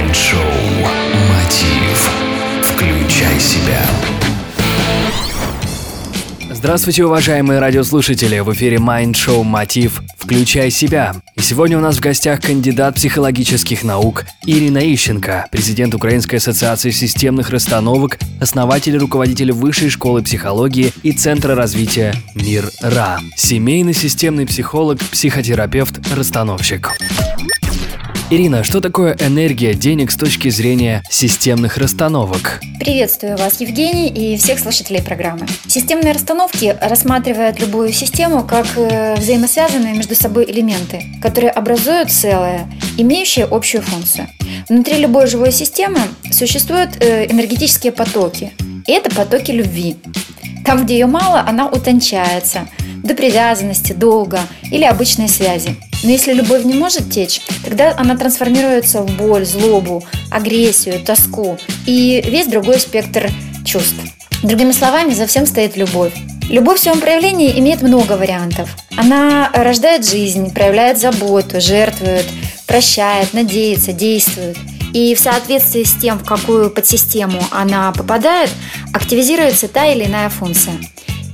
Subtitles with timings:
[0.00, 0.40] Майнд-шоу
[1.28, 2.10] «Мотив».
[2.62, 3.82] Включай себя.
[6.50, 8.38] Здравствуйте, уважаемые радиослушатели!
[8.38, 11.16] В эфире Mind Show Мотив «Включай себя».
[11.36, 17.50] И сегодня у нас в гостях кандидат психологических наук Ирина Ищенко, президент Украинской ассоциации системных
[17.50, 24.98] расстановок, основатель и руководитель Высшей школы психологии и Центра развития «Мир РА», семейный системный психолог,
[24.98, 26.90] психотерапевт, расстановщик.
[28.32, 32.60] Ирина, что такое энергия денег с точки зрения системных расстановок?
[32.78, 35.48] Приветствую вас, Евгений, и всех слушателей программы.
[35.66, 43.48] Системные расстановки рассматривают любую систему как э, взаимосвязанные между собой элементы, которые образуют целое, имеющее
[43.50, 44.28] общую функцию.
[44.68, 45.98] Внутри любой живой системы
[46.30, 48.52] существуют э, энергетические потоки,
[48.86, 49.96] и это потоки любви.
[50.64, 52.68] Там, где ее мало, она утончается
[53.02, 54.38] до привязанности, долга
[54.70, 60.04] или обычной связи– но если любовь не может течь, тогда она трансформируется в боль, злобу,
[60.30, 63.30] агрессию, тоску и весь другой спектр
[63.64, 63.96] чувств.
[64.42, 66.12] Другими словами, за всем стоит любовь.
[66.48, 68.70] Любовь в своем проявлении имеет много вариантов.
[68.96, 72.26] Она рождает жизнь, проявляет заботу, жертвует,
[72.66, 74.56] прощает, надеется, действует.
[74.92, 78.50] И в соответствии с тем, в какую подсистему она попадает,
[78.92, 80.74] активизируется та или иная функция.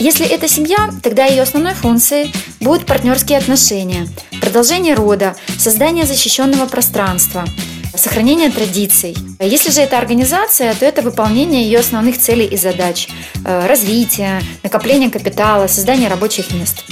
[0.00, 4.08] Если это семья, тогда ее основной функцией будут партнерские отношения,
[4.54, 7.44] продолжение рода, создание защищенного пространства,
[7.92, 9.16] сохранение традиций.
[9.40, 13.08] Если же это организация, то это выполнение ее основных целей и задач,
[13.44, 16.84] э, развитие, накопление капитала, создание рабочих мест.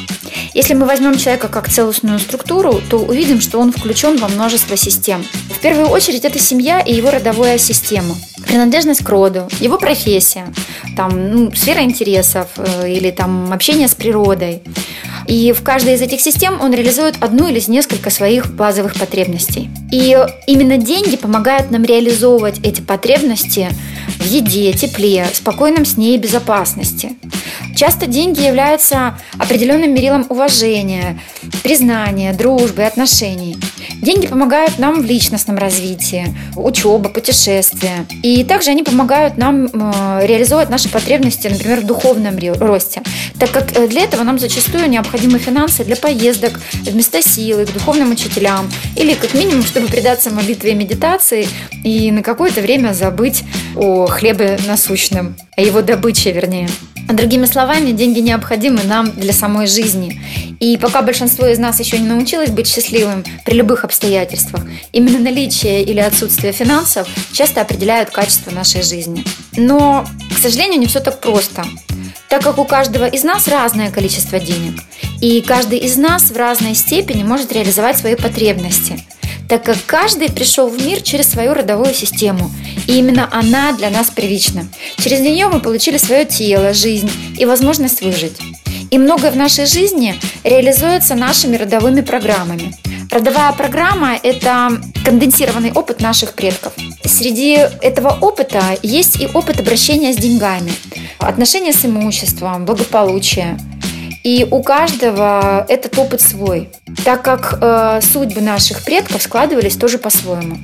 [0.55, 5.25] Если мы возьмем человека как целостную структуру, то увидим, что он включен во множество систем.
[5.57, 10.53] В первую очередь это семья и его родовая система, принадлежность к роду, его профессия,
[10.97, 14.63] там, ну, сфера интересов э, или там общение с природой.
[15.27, 19.71] И в каждой из этих систем он реализует одну или несколько своих базовых потребностей.
[19.91, 23.69] И именно деньги помогают нам реализовывать эти потребности
[24.19, 27.17] в еде, тепле, спокойном сне и безопасности.
[27.83, 31.19] Часто деньги являются определенным мерилом уважения,
[31.65, 33.57] признания, дружбы, отношений.
[34.01, 38.07] Деньги помогают нам в личностном развитии, учеба, путешествия.
[38.23, 43.03] И также они помогают нам э, реализовать наши потребности, например, в духовном росте.
[43.41, 47.73] Так как э, для этого нам зачастую необходимы финансы для поездок в места силы, к
[47.73, 48.71] духовным учителям.
[48.95, 51.49] Или как минимум, чтобы предаться молитве и медитации
[51.83, 53.43] и на какое-то время забыть
[53.75, 56.69] о хлебе насущном, о его добыче, вернее.
[57.09, 60.21] Другими словами, деньги необходимы нам для самой жизни.
[60.61, 65.83] И пока большинство из нас еще не научилось быть счастливым при любых обстоятельствах, именно наличие
[65.83, 69.25] или отсутствие финансов часто определяют качество нашей жизни.
[69.57, 71.65] Но, к сожалению, не все так просто
[72.29, 74.81] так как у каждого из нас разное количество денег,
[75.21, 78.99] и каждый из нас в разной степени может реализовать свои потребности–
[79.49, 82.51] так как каждый пришел в мир через свою родовую систему,
[82.87, 84.67] и именно она для нас привычна.
[84.99, 88.39] Через нее мы получили свое тело, жизнь и возможность выжить.
[88.91, 90.15] И многое в нашей жизни
[90.45, 92.75] реализуется нашими родовыми программами.
[93.11, 96.73] Родовая программа– это конденсированный опыт наших предков.
[97.05, 100.73] Среди этого опыта есть и опыт обращения с деньгами,
[101.19, 103.59] отношения с имуществом, благополучие–
[104.23, 106.69] и у каждого этот опыт свой,
[107.05, 110.59] так как э, судьбы наших предков складывались тоже по-своему.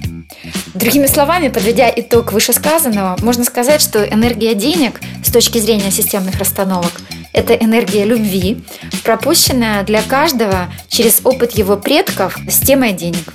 [0.74, 6.92] Другими словами, подведя итог вышесказанного, можно сказать, что энергия денег с точки зрения системных расстановок–
[7.32, 8.62] это энергия любви,
[9.04, 13.32] пропущенная для каждого через опыт его предков с темой денег.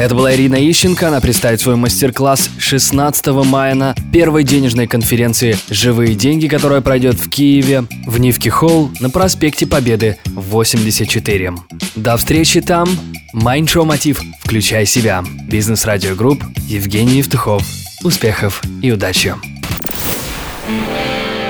[0.00, 1.08] Это была Ирина Ищенко.
[1.08, 7.28] Она представит свой мастер-класс 16 мая на первой денежной конференции «Живые деньги», которая пройдет в
[7.28, 11.52] Киеве, в Нивки Холл на проспекте Победы 84.
[11.96, 12.88] До встречи там.
[13.34, 14.22] Майндшоу Мотив.
[14.40, 15.22] Включай себя.
[15.46, 16.42] Бизнес-радио Group.
[16.66, 17.62] Евгений Евтухов.
[18.02, 19.34] Успехов и удачи.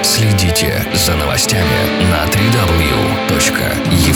[0.02, 4.09] Следите за новостями на www.евтухов.ком